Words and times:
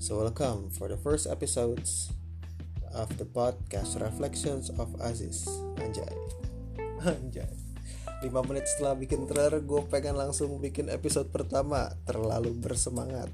So 0.00 0.16
welcome 0.16 0.72
for 0.72 0.88
the 0.88 0.96
first 0.96 1.28
episodes 1.28 2.08
of 2.96 3.12
the 3.20 3.28
podcast 3.28 4.00
Reflections 4.00 4.72
of 4.80 4.88
Aziz. 4.96 5.44
Anjay. 5.76 6.08
Anjay. 7.04 7.52
5 8.24 8.32
menit 8.48 8.64
setelah 8.64 8.96
bikin 8.96 9.28
trailer 9.28 9.60
gue 9.60 9.84
pengen 9.92 10.16
langsung 10.16 10.56
bikin 10.56 10.88
episode 10.88 11.28
pertama. 11.28 11.92
Terlalu 12.08 12.56
bersemangat. 12.56 13.28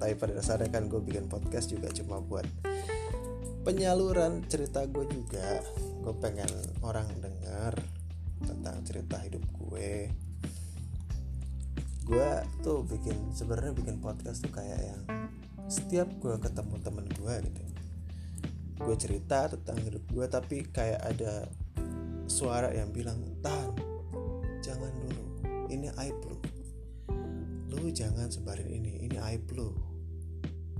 Tapi 0.00 0.16
pada 0.16 0.40
dasarnya 0.40 0.72
kan 0.72 0.88
gue 0.88 1.04
bikin 1.04 1.28
podcast 1.28 1.68
juga 1.68 1.92
cuma 1.92 2.24
buat 2.24 2.48
penyaluran 3.68 4.48
cerita 4.48 4.88
gue 4.88 5.04
juga. 5.04 5.60
Gue 6.00 6.16
pengen 6.16 6.48
orang 6.80 7.12
dengar 7.20 7.76
tentang 8.40 8.80
cerita 8.88 9.20
hidup 9.20 9.44
gue. 9.52 10.08
Gue 12.08 12.30
tuh 12.64 12.88
bikin 12.88 13.36
sebenarnya 13.36 13.76
bikin 13.76 14.00
podcast 14.00 14.48
tuh 14.48 14.52
kayak 14.56 14.80
yang 14.80 15.28
setiap 15.70 16.10
gue 16.18 16.34
ketemu 16.42 16.74
temen 16.82 17.06
gue 17.06 17.34
gitu 17.46 17.62
gue 18.80 18.96
cerita 18.98 19.46
tentang 19.46 19.78
hidup 19.86 20.02
gue 20.10 20.26
tapi 20.26 20.66
kayak 20.66 21.00
ada 21.14 21.46
suara 22.26 22.74
yang 22.74 22.90
bilang 22.90 23.22
tahan 23.38 23.78
jangan 24.60 24.90
dulu 24.98 25.20
ini 25.70 25.88
aib 26.02 26.18
lu. 26.26 26.36
Lu 27.70 27.88
jangan 27.94 28.26
sebarin 28.28 28.66
ini 28.66 29.06
ini 29.06 29.16
aib 29.16 29.46
lu. 29.54 29.70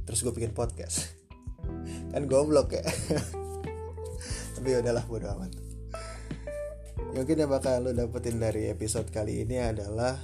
Terus 0.04 0.20
gue 0.26 0.34
bikin 0.34 0.52
podcast. 0.52 1.14
Kan 2.12 2.26
goblok 2.26 2.74
ya. 2.74 2.84
Tapi 4.58 4.66
ya 4.66 4.82
udahlah 4.82 5.06
bodo 5.06 5.30
amat. 5.38 5.52
Mungkin 7.10 7.42
yang 7.42 7.50
bakal 7.50 7.86
lo 7.86 7.90
dapetin 7.90 8.38
dari 8.38 8.70
episode 8.70 9.10
kali 9.10 9.42
ini 9.42 9.58
adalah 9.58 10.14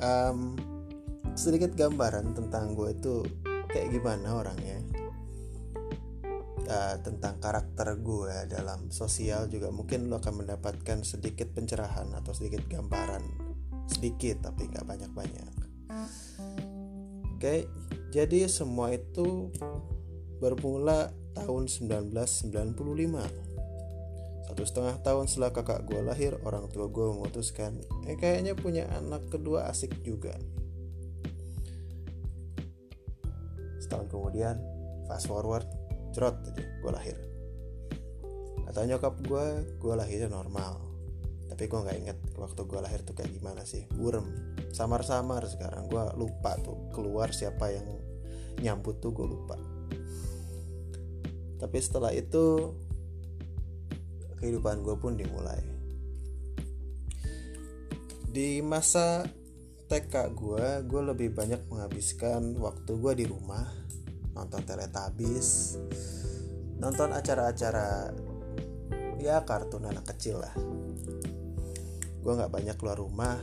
um, 0.00 0.56
sedikit 1.32 1.72
gambaran 1.72 2.36
tentang 2.36 2.76
gue 2.76 2.92
itu 2.92 3.16
kayak 3.74 3.90
gimana 3.90 4.38
orangnya? 4.38 4.78
Uh, 6.64 6.96
tentang 7.04 7.42
karakter 7.42 8.00
gue 8.00 8.48
dalam 8.48 8.88
sosial 8.88 9.52
juga 9.52 9.68
mungkin 9.68 10.08
lo 10.08 10.16
akan 10.16 10.46
mendapatkan 10.46 11.04
sedikit 11.04 11.52
pencerahan 11.52 12.08
atau 12.14 12.32
sedikit 12.32 12.64
gambaran. 12.70 13.20
Sedikit 13.90 14.48
tapi 14.48 14.70
nggak 14.70 14.86
banyak 14.86 15.12
banyak 15.12 15.64
oke 17.44 17.68
jadi 18.08 18.48
semua 18.48 18.96
itu 18.96 19.52
bermula 20.40 21.12
tahun 21.36 21.68
1995 21.68 22.72
satu 24.48 24.62
setengah 24.64 24.96
tahun 25.04 25.28
setelah 25.28 25.52
kakak 25.52 25.84
gue 25.84 26.00
lahir 26.00 26.40
orang 26.48 26.72
tua 26.72 26.88
gue 26.88 27.04
memutuskan 27.04 27.84
eh 28.08 28.16
kayaknya 28.16 28.56
punya 28.56 28.88
anak 28.96 29.28
kedua 29.28 29.68
asik 29.68 29.92
juga 30.00 30.32
setahun 33.84 34.08
kemudian 34.08 34.56
fast 35.04 35.28
forward 35.28 35.68
cerot 36.16 36.40
aja 36.48 36.64
gue 36.64 36.92
lahir. 36.94 37.16
Kata 38.64 38.88
nyokap 38.88 39.14
gue 39.20 39.44
gue 39.76 39.94
lahirnya 39.94 40.32
normal. 40.32 40.80
Tapi 41.44 41.68
gue 41.68 41.80
nggak 41.84 41.98
inget 42.00 42.18
waktu 42.40 42.60
gue 42.64 42.80
lahir 42.80 43.04
tuh 43.04 43.12
kayak 43.12 43.30
gimana 43.36 43.62
sih. 43.68 43.84
Burem 43.92 44.56
samar-samar 44.72 45.44
sekarang. 45.44 45.92
Gue 45.92 46.00
lupa 46.16 46.56
tuh 46.64 46.88
keluar 46.96 47.30
siapa 47.30 47.68
yang 47.68 47.86
nyambut 48.64 49.04
tuh 49.04 49.12
gue 49.12 49.26
lupa. 49.28 49.60
Tapi 51.60 51.78
setelah 51.78 52.10
itu 52.16 52.72
kehidupan 54.40 54.80
gue 54.80 54.96
pun 54.96 55.14
dimulai. 55.14 55.60
Di 58.34 58.58
masa 58.64 59.22
TK 59.94 60.34
gue 60.34 60.66
gue 60.90 61.02
lebih 61.06 61.30
banyak 61.38 61.70
menghabiskan 61.70 62.58
waktu 62.58 62.98
gue 62.98 63.12
di 63.14 63.30
rumah 63.30 63.62
nonton 64.34 64.66
teletabis 64.66 65.78
nonton 66.82 67.14
acara-acara 67.14 68.10
ya 69.22 69.46
kartun 69.46 69.86
anak 69.86 70.02
kecil 70.10 70.42
lah. 70.42 70.50
Gue 72.18 72.32
nggak 72.34 72.50
banyak 72.50 72.74
keluar 72.74 72.98
rumah 72.98 73.38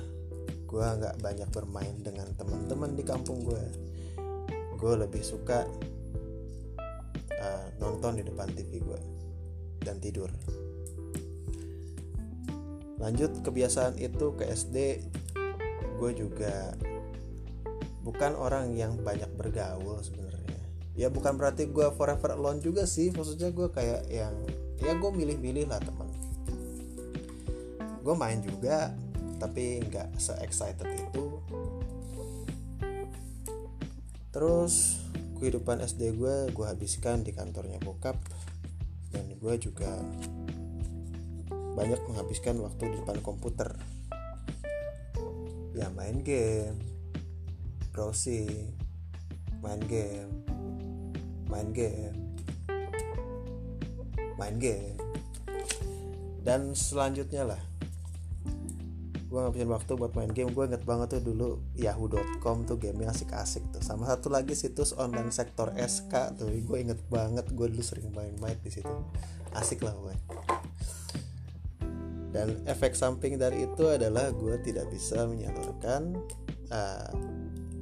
gue 0.68 0.84
nggak 0.84 1.24
banyak 1.24 1.48
bermain 1.56 1.96
dengan 2.04 2.28
teman-teman 2.36 3.00
di 3.00 3.04
kampung 3.08 3.48
gue 3.48 3.64
gue 4.76 4.94
lebih 5.08 5.24
suka 5.24 5.64
uh, 7.32 7.68
nonton 7.80 8.20
di 8.20 8.28
depan 8.28 8.52
TV 8.52 8.84
gue 8.84 9.00
dan 9.88 10.04
tidur. 10.04 10.28
Lanjut 13.00 13.40
kebiasaan 13.40 13.96
itu 14.04 14.36
ke 14.36 14.52
SD 14.52 15.00
gue 16.02 16.26
juga 16.26 16.74
bukan 18.02 18.34
orang 18.34 18.74
yang 18.74 18.98
banyak 18.98 19.30
bergaul 19.38 20.02
sebenarnya. 20.02 20.58
Ya 20.98 21.14
bukan 21.14 21.38
berarti 21.38 21.70
gue 21.70 21.94
forever 21.94 22.34
alone 22.34 22.58
juga 22.58 22.90
sih. 22.90 23.14
Maksudnya 23.14 23.54
gue 23.54 23.70
kayak 23.70 24.10
yang 24.10 24.34
ya 24.82 24.98
gue 24.98 25.12
milih-milih 25.14 25.70
lah 25.70 25.78
teman 25.78 26.10
gue 28.02 28.16
main 28.18 28.42
juga 28.42 28.90
tapi 29.38 29.82
nggak 29.86 30.18
se 30.18 30.34
excited 30.42 30.90
itu. 30.90 31.38
Terus 34.34 35.02
kehidupan 35.38 35.86
SD 35.86 36.18
gue 36.18 36.50
gue 36.50 36.66
habiskan 36.66 37.22
di 37.22 37.34
kantornya 37.34 37.78
bokap. 37.82 38.18
Dan 39.12 39.38
gue 39.38 39.54
juga 39.60 40.02
banyak 41.76 42.00
menghabiskan 42.08 42.58
waktu 42.64 42.96
di 42.96 42.96
depan 43.04 43.20
komputer 43.20 43.76
main 46.02 46.26
game 46.26 46.82
browsing 47.94 48.74
main 49.62 49.78
game 49.86 50.34
main 51.46 51.70
game 51.70 52.32
main 54.42 54.58
game. 54.58 54.98
Dan 56.42 56.74
selanjutnya 56.74 57.46
lah. 57.46 57.62
Gue 59.30 59.40
ngabisin 59.40 59.70
waktu 59.70 59.92
buat 59.94 60.18
main 60.18 60.34
game. 60.34 60.50
Gue 60.52 60.66
inget 60.66 60.82
banget 60.82 61.14
tuh 61.14 61.24
dulu 61.32 61.62
yahoo.com 61.78 62.66
tuh 62.66 62.82
game 62.82 63.06
asik-asik 63.06 63.62
tuh. 63.70 63.86
Sama 63.86 64.10
satu 64.10 64.34
lagi 64.34 64.58
situs 64.58 64.98
online 64.98 65.30
sektor 65.30 65.70
SK 65.78 66.42
tuh. 66.42 66.50
Gue 66.50 66.82
inget 66.82 66.98
banget. 67.14 67.46
Gue 67.54 67.70
dulu 67.70 67.86
sering 67.86 68.10
main-main 68.12 68.58
di 68.60 68.74
situ. 68.74 68.92
Asik 69.54 69.86
lah 69.86 69.94
gue 69.94 70.18
dan 72.32 72.64
efek 72.64 72.96
samping 72.96 73.36
dari 73.36 73.68
itu 73.68 73.84
adalah 73.92 74.32
gue 74.32 74.56
tidak 74.64 74.88
bisa 74.88 75.28
menyalurkan 75.28 76.16
uh, 76.72 77.12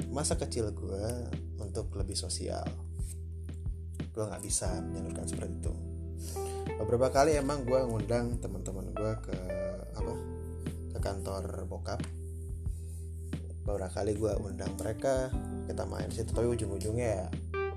masa 0.09 0.33
kecil 0.35 0.73
gue 0.73 1.05
untuk 1.61 1.93
lebih 1.93 2.17
sosial. 2.17 2.65
Gue 4.09 4.25
nggak 4.25 4.41
bisa 4.41 4.81
menyalurkan 4.81 5.25
seperti 5.29 5.53
itu. 5.61 5.73
Beberapa 6.81 7.13
kali 7.13 7.37
emang 7.37 7.61
gue 7.61 7.77
ngundang 7.77 8.41
teman-teman 8.41 8.89
gue 8.89 9.11
ke 9.21 9.37
apa 9.93 10.13
ke 10.97 10.99
kantor 10.99 11.69
bokap. 11.69 12.01
Beberapa 13.63 14.01
kali 14.01 14.17
gue 14.17 14.33
undang 14.41 14.73
mereka 14.81 15.29
kita 15.69 15.85
main 15.85 16.09
situ 16.09 16.33
tapi 16.33 16.49
ujung-ujungnya 16.49 17.07
ya 17.07 17.25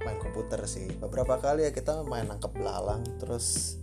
main 0.09 0.17
komputer 0.17 0.65
sih. 0.65 0.89
Beberapa 0.97 1.37
kali 1.37 1.69
ya 1.69 1.71
kita 1.71 2.01
main 2.09 2.33
nangkep 2.33 2.57
belalang 2.57 3.05
terus 3.21 3.77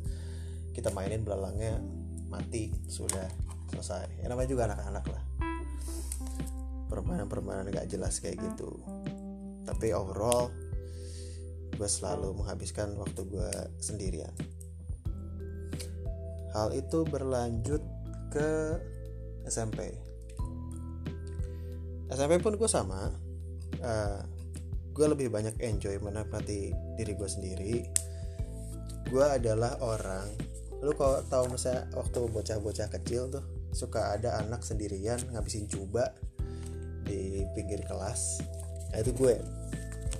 kita 0.74 0.90
mainin 0.90 1.22
belalangnya 1.22 1.78
mati 2.30 2.72
sudah 2.88 3.26
selesai. 3.74 4.24
Ya 4.24 4.30
namanya 4.30 4.50
juga 4.50 4.70
anak-anak 4.70 5.06
lah. 5.10 5.24
Permainan-permainan 6.90 7.74
gak 7.74 7.90
jelas 7.90 8.22
kayak 8.22 8.40
gitu. 8.40 8.80
Tapi 9.66 9.94
overall 9.94 10.54
gue 11.74 11.90
selalu 11.90 12.38
menghabiskan 12.38 12.94
waktu 12.98 13.22
gue 13.28 13.52
sendirian. 13.82 14.34
Hal 16.54 16.74
itu 16.74 17.06
berlanjut 17.06 17.82
ke 18.34 18.78
SMP 19.46 20.10
SMP 22.10 22.42
pun 22.42 22.58
gue 22.58 22.70
sama. 22.70 23.14
Uh, 23.80 24.20
gue 24.92 25.08
lebih 25.08 25.30
banyak 25.30 25.62
enjoy 25.62 26.02
menikmati 26.02 26.74
diri 26.98 27.14
gue 27.14 27.30
sendiri. 27.30 27.74
Gue 29.08 29.26
adalah 29.26 29.78
orang 29.86 30.49
lu 30.80 30.96
kalau 30.96 31.20
tahu 31.28 31.52
misalnya 31.52 31.92
waktu 31.92 32.20
bocah-bocah 32.32 32.88
kecil 33.00 33.28
tuh 33.28 33.44
suka 33.76 34.16
ada 34.16 34.40
anak 34.40 34.64
sendirian 34.64 35.20
ngabisin 35.36 35.68
coba 35.68 36.16
di 37.04 37.44
pinggir 37.58 37.84
kelas. 37.84 38.40
Nah 38.94 38.98
itu 39.02 39.12
gue. 39.14 39.36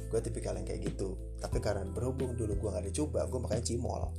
Gue 0.10 0.20
tipikal 0.26 0.58
yang 0.58 0.66
kayak 0.66 0.90
gitu. 0.90 1.16
Tapi 1.40 1.62
karena 1.64 1.86
berhubung 1.88 2.36
dulu 2.36 2.58
gue 2.58 2.70
gak 2.76 2.84
ada 2.84 2.92
coba 2.92 3.24
gue 3.30 3.40
makanya 3.40 3.64
cimol. 3.64 4.12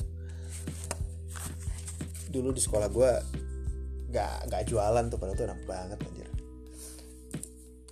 Dulu 2.30 2.48
di 2.54 2.62
sekolah 2.62 2.88
gue 2.88 3.10
gak 4.10 4.50
gak 4.50 4.62
jualan 4.66 5.04
tuh 5.06 5.18
padahal 5.18 5.38
tuh 5.38 5.46
enak 5.46 5.60
banget 5.66 5.98
anjir 6.02 6.19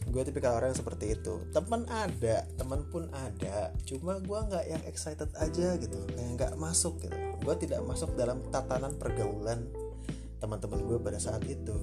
gue 0.09 0.23
tipikal 0.25 0.57
orang 0.57 0.73
yang 0.73 0.81
seperti 0.81 1.15
itu. 1.15 1.45
Teman 1.53 1.85
ada 1.89 2.49
teman 2.57 2.89
pun 2.89 3.09
ada. 3.13 3.73
Cuma 3.85 4.17
gue 4.19 4.39
nggak 4.49 4.65
yang 4.69 4.83
excited 4.89 5.29
aja 5.37 5.77
gitu. 5.77 5.99
Kayak 6.17 6.31
nggak 6.37 6.53
masuk 6.57 7.01
gitu. 7.05 7.17
Gue 7.45 7.55
tidak 7.61 7.85
masuk 7.85 8.17
dalam 8.17 8.41
tatanan 8.49 8.97
pergaulan 8.97 9.69
teman-teman 10.41 10.81
gue 10.87 10.99
pada 10.99 11.21
saat 11.21 11.45
itu. 11.45 11.77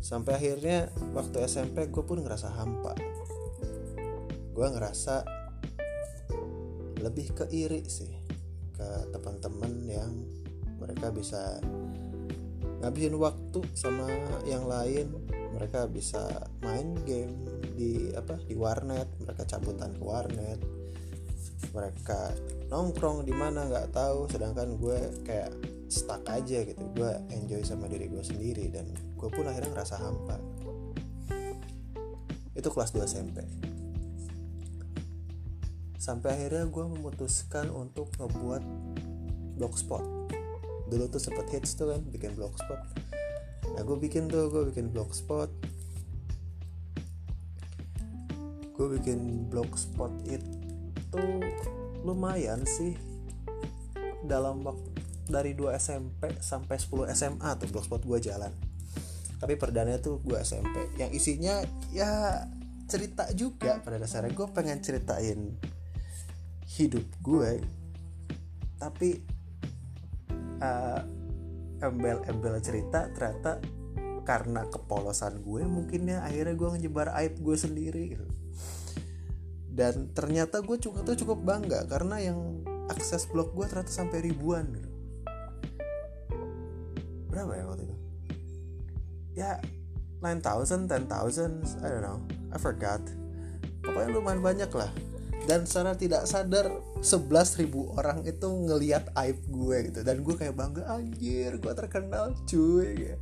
Sampai 0.00 0.38
akhirnya 0.38 0.88
waktu 1.12 1.42
SMP 1.44 1.90
gue 1.90 2.04
pun 2.06 2.22
ngerasa 2.22 2.54
hampa. 2.54 2.94
Gue 4.56 4.66
ngerasa 4.72 5.26
lebih 7.02 7.36
ke 7.36 7.44
iri 7.52 7.84
sih 7.86 8.10
ke 8.72 8.88
teman-teman 9.12 9.72
yang 9.84 10.12
mereka 10.80 11.08
bisa 11.12 11.60
ngabisin 12.82 13.16
waktu 13.16 13.60
sama 13.72 14.08
yang 14.44 14.66
lain. 14.68 15.12
Mereka 15.56 15.88
bisa 15.88 16.20
main 16.60 16.92
game 17.08 17.32
di 17.72 18.12
apa 18.12 18.36
di 18.44 18.52
warnet. 18.52 19.08
Mereka 19.24 19.48
cabutan 19.48 19.96
ke 19.96 20.02
warnet. 20.04 20.60
Mereka 21.72 22.20
nongkrong 22.68 23.24
di 23.24 23.32
mana 23.32 23.64
nggak 23.64 23.96
tahu. 23.96 24.28
Sedangkan 24.28 24.76
gue 24.76 25.24
kayak 25.24 25.52
stuck 25.88 26.24
aja 26.28 26.64
gitu. 26.64 26.84
Gue 26.92 27.12
enjoy 27.32 27.64
sama 27.64 27.88
diri 27.88 28.12
gue 28.12 28.20
sendiri 28.20 28.68
dan 28.68 28.92
gue 28.92 29.28
pun 29.32 29.48
akhirnya 29.48 29.72
ngerasa 29.72 29.96
hampa. 29.96 30.36
Itu 32.52 32.68
kelas 32.72 32.92
2 32.92 33.04
SMP 33.04 33.66
sampai 36.06 36.38
akhirnya 36.38 36.70
gue 36.70 36.84
memutuskan 36.86 37.66
untuk 37.74 38.14
ngebuat 38.14 38.62
blogspot 39.58 40.15
dulu 40.86 41.10
tuh 41.10 41.18
sempet 41.18 41.46
hits 41.50 41.74
tuh 41.74 41.90
kan 41.90 42.02
bikin 42.10 42.34
blogspot. 42.38 42.78
Nah 43.74 43.82
gue 43.82 43.98
bikin 43.98 44.30
tuh 44.30 44.48
gue 44.48 44.70
bikin 44.70 44.94
blogspot. 44.94 45.50
Gue 48.76 48.86
bikin 49.00 49.50
blogspot 49.50 50.12
itu 50.28 51.24
lumayan 52.06 52.62
sih. 52.64 52.94
Dalam 54.26 54.62
waktu 54.62 54.90
dari 55.26 55.58
2 55.58 55.74
SMP 55.74 56.38
sampai 56.38 56.78
10 56.78 57.10
SMA 57.18 57.50
tuh 57.58 57.68
blogspot 57.70 58.06
gue 58.06 58.18
jalan. 58.22 58.54
Tapi 59.36 59.54
perdana 59.58 59.98
tuh 59.98 60.22
gue 60.22 60.38
SMP 60.40 60.94
yang 60.96 61.10
isinya 61.10 61.60
ya 61.90 62.46
cerita 62.86 63.26
juga 63.34 63.82
pada 63.82 63.98
dasarnya. 63.98 64.30
Gue 64.32 64.46
pengen 64.54 64.78
ceritain 64.78 65.58
hidup 66.76 67.04
gue 67.24 67.64
tapi 68.76 69.24
uh, 70.60 71.00
embel-embel 71.80 72.56
cerita 72.64 73.08
ternyata 73.12 73.60
karena 74.26 74.66
kepolosan 74.66 75.38
gue 75.44 75.62
mungkin 75.62 76.10
ya 76.10 76.26
akhirnya 76.26 76.58
gue 76.58 76.68
ngejebar 76.74 77.14
aib 77.22 77.38
gue 77.38 77.56
sendiri 77.56 78.02
gitu. 78.16 78.26
Dan 79.70 80.10
ternyata 80.16 80.64
gue 80.64 80.76
juga 80.80 81.04
tuh 81.04 81.14
cukup 81.14 81.44
bangga 81.44 81.84
karena 81.86 82.18
yang 82.18 82.64
akses 82.90 83.28
blog 83.30 83.54
gue 83.54 83.66
ternyata 83.68 83.92
sampai 83.92 84.24
ribuan 84.24 84.66
gitu. 84.72 84.90
Berapa 87.30 87.52
ya 87.54 87.64
waktu 87.68 87.82
itu? 87.86 87.96
Ya 89.36 89.60
9000 90.24 90.88
10000 90.90 91.84
I 91.84 91.88
don't 91.92 92.02
know. 92.02 92.18
I 92.50 92.58
forgot. 92.58 93.04
Pokoknya 93.84 94.10
lumayan 94.16 94.42
banyak 94.42 94.70
lah 94.74 94.90
dan 95.46 95.62
secara 95.62 95.94
tidak 95.94 96.26
sadar 96.26 96.66
11.000 96.98 97.70
orang 97.94 98.26
itu 98.26 98.46
ngeliat 98.50 99.14
aib 99.14 99.38
gue 99.46 99.76
gitu. 99.90 100.02
Dan 100.02 100.26
gue 100.26 100.34
kayak 100.34 100.58
bangga 100.58 100.90
anjir 100.90 101.54
gue 101.62 101.72
terkenal 101.72 102.34
cuy. 102.50 103.14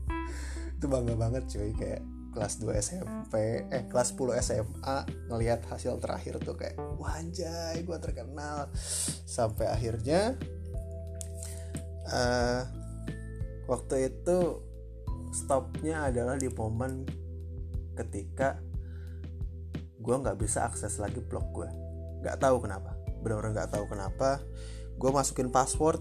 Itu 0.81 0.89
bangga 0.89 1.15
banget 1.21 1.45
cuy. 1.53 1.77
Kayak 1.77 2.03
kelas 2.33 2.65
2 2.65 2.81
SMP 2.81 3.35
eh 3.69 3.85
kelas 3.93 4.17
10 4.17 4.41
SMA 4.41 4.97
ngelihat 5.31 5.69
hasil 5.69 6.01
terakhir 6.01 6.41
tuh 6.41 6.57
kayak 6.57 6.81
wajay 6.97 7.85
gue 7.85 7.99
terkenal. 8.01 8.73
Sampai 9.29 9.69
akhirnya 9.69 10.41
uh, 12.09 12.65
waktu 13.69 14.09
itu 14.09 14.65
stopnya 15.37 16.09
adalah 16.09 16.41
di 16.41 16.49
momen 16.49 17.05
ketika 18.01 18.57
gue 20.01 20.17
nggak 20.17 20.41
bisa 20.41 20.65
akses 20.65 20.97
lagi 20.97 21.21
blog 21.21 21.49
gue 21.53 21.84
nggak 22.25 22.41
tahu 22.41 22.65
kenapa. 22.65 22.97
Benar-benar 23.21 23.53
nggak 23.53 23.71
tahu 23.77 23.85
kenapa. 23.85 24.41
Gue 24.97 25.11
masukin 25.13 25.53
password 25.53 26.01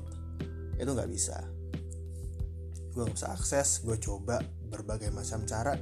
itu 0.80 0.88
nggak 0.88 1.12
bisa. 1.12 1.44
Gue 2.96 3.04
nggak 3.04 3.20
bisa 3.20 3.30
akses 3.36 3.84
gue 3.84 4.00
coba 4.00 4.40
berbagai 4.72 5.12
macam 5.12 5.44
cara. 5.44 5.76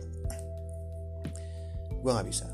Gue 2.02 2.12
nggak 2.12 2.28
bisa. 2.28 2.50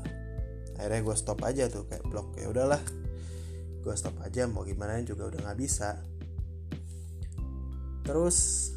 Akhirnya 0.76 1.00
gue 1.00 1.16
stop 1.16 1.40
aja 1.48 1.66
tuh 1.72 1.88
kayak 1.88 2.04
blog 2.06 2.36
ya 2.36 2.52
udahlah 2.52 2.84
gue 3.80 3.94
stop 3.96 4.20
aja. 4.20 4.44
Mau 4.44 4.68
gimana 4.68 5.00
juga 5.00 5.32
udah 5.32 5.40
nggak 5.48 5.58
bisa. 5.58 5.96
Terus 8.04 8.70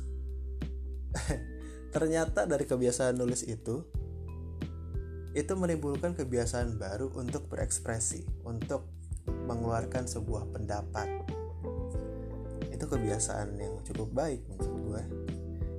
ternyata 1.95 2.47
dari 2.47 2.63
kebiasaan 2.63 3.19
nulis 3.19 3.43
itu 3.43 3.83
itu 5.31 5.53
menimbulkan 5.55 6.11
kebiasaan 6.11 6.75
baru 6.75 7.07
untuk 7.15 7.47
berekspresi, 7.47 8.43
untuk 8.43 9.00
mengeluarkan 9.51 10.07
sebuah 10.07 10.47
pendapat. 10.55 11.07
Itu 12.71 12.87
kebiasaan 12.87 13.59
yang 13.59 13.83
cukup 13.83 14.09
baik 14.15 14.47
menurut 14.47 14.79
gue. 14.87 15.03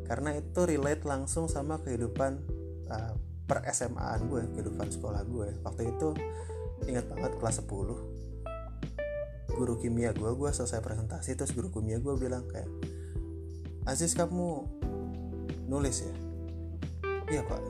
Karena 0.04 0.36
itu 0.36 0.60
relate 0.69 1.08
langsung 1.08 1.48
sama 1.48 1.80
kehidupan 1.80 2.32
uh, 2.92 3.14
per 3.48 3.64
SMA-an 3.72 4.28
gue, 4.28 4.42
kehidupan 4.52 4.92
sekolah 4.92 5.24
gue. 5.24 5.48
Waktu 5.64 5.82
itu 5.88 6.12
ingat 6.86 7.08
banget 7.08 7.32
kelas 7.40 7.64
10. 7.64 9.56
Guru 9.56 9.74
kimia 9.80 10.12
gue, 10.12 10.30
gue 10.32 10.50
selesai 10.52 10.84
presentasi 10.84 11.36
terus 11.36 11.56
guru 11.56 11.72
kimia 11.72 11.96
gue 12.00 12.14
bilang 12.16 12.44
kayak 12.48 12.69
Aziz 13.82 14.14
kamu 14.14 14.62
nulis 15.66 16.04
ya 16.04 16.14
iya 17.32 17.42
pak 17.48 17.62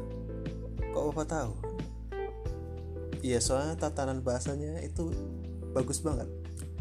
kok 0.91 1.05
bapak 1.09 1.27
tahu 1.31 1.53
iya 3.23 3.39
soalnya 3.39 3.79
tatanan 3.79 4.27
bahasanya 4.27 4.83
itu 4.83 5.15
bagus 5.73 6.05
banget. 6.05 6.29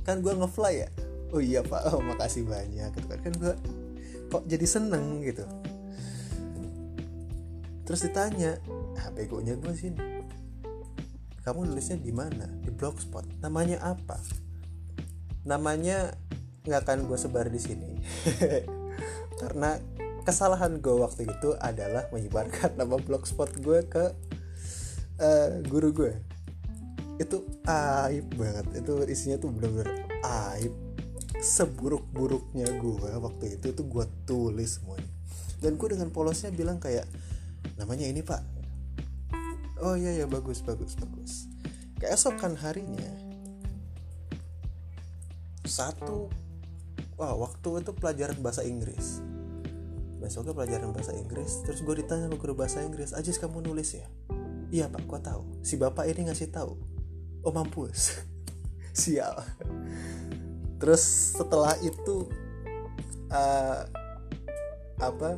Kan 0.03 0.19
gue 0.19 0.33
ngefly 0.35 0.87
ya? 0.87 0.89
Oh 1.31 1.39
iya 1.39 1.63
pak. 1.63 1.91
Oh 1.91 2.03
makasih 2.03 2.43
banyak. 2.43 2.91
Gitu 2.93 3.07
kan. 3.07 3.19
Kan 3.23 3.33
gue 3.39 3.53
kok 4.31 4.43
jadi 4.47 4.65
seneng 4.67 5.23
gitu. 5.23 5.43
Terus 7.87 8.07
ditanya 8.07 8.59
ah 8.99 9.09
begonya 9.11 9.57
gue 9.57 9.73
sih 9.73 9.91
kamu 11.41 11.73
nulisnya 11.73 11.97
di 11.97 12.13
mana? 12.13 12.45
Di 12.61 12.69
blogspot. 12.69 13.25
Namanya 13.41 13.81
apa? 13.81 14.21
Namanya 15.43 16.13
nggak 16.61 16.81
akan 16.85 17.09
gue 17.09 17.17
sebar 17.17 17.49
di 17.49 17.57
sini. 17.57 17.97
Karena 19.41 19.73
kesalahan 20.21 20.77
gue 20.77 20.95
waktu 21.01 21.25
itu 21.25 21.57
adalah 21.57 22.05
menyebarkan 22.13 22.75
nama 22.79 22.95
blogspot 23.01 23.57
gue 23.57 23.79
ke 23.89 24.05
uh, 25.17 25.49
guru 25.65 25.89
gue 25.91 26.13
itu 27.21 27.45
aib 27.69 28.25
banget. 28.33 28.65
Itu 28.81 29.05
isinya 29.05 29.37
tuh 29.37 29.53
bener-bener 29.53 30.09
aib. 30.25 30.73
Seburuk-buruknya 31.41 32.69
gue 32.77 33.09
waktu 33.17 33.57
itu 33.57 33.73
tuh 33.73 33.85
gue 33.85 34.05
tulis 34.25 34.81
semuanya. 34.81 35.09
Dan 35.61 35.77
gue 35.77 35.87
dengan 35.93 36.09
polosnya 36.09 36.49
bilang 36.49 36.81
kayak 36.81 37.05
namanya 37.77 38.09
ini 38.09 38.25
pak. 38.25 38.41
Oh 39.81 39.97
iya 39.97 40.13
ya 40.13 40.25
bagus 40.29 40.61
bagus 40.61 40.97
bagus. 40.97 41.49
Keesokan 41.97 42.57
harinya 42.57 43.09
satu 45.61 46.27
wah 47.15 47.37
waktu 47.37 47.85
itu 47.85 47.93
pelajaran 47.93 48.37
bahasa 48.41 48.65
Inggris. 48.65 49.21
Besoknya 50.21 50.53
pelajaran 50.53 50.93
bahasa 50.93 51.17
Inggris 51.17 51.65
terus 51.65 51.81
gue 51.81 52.05
ditanya 52.05 52.29
sama 52.29 52.37
guru 52.37 52.53
bahasa 52.53 52.85
Inggris 52.85 53.13
Ajis 53.13 53.41
kamu 53.41 53.65
nulis 53.65 53.97
ya? 53.97 54.05
Iya 54.69 54.85
pak 54.89 55.05
gue 55.09 55.19
tahu. 55.21 55.41
Si 55.65 55.77
bapak 55.81 56.05
ini 56.09 56.29
ngasih 56.29 56.53
tahu 56.53 57.00
oh 57.41 57.53
mampus. 57.53 58.21
Sial. 58.99 59.35
Terus 60.81 61.03
setelah 61.37 61.77
itu 61.81 62.29
uh, 63.29 63.85
apa 65.01 65.37